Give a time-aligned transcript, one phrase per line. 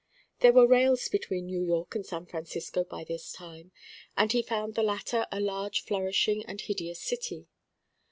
[0.39, 3.71] There were rails between New York and San Francisco by this time,
[4.17, 7.45] and he found the latter a large flourishing and hideous city.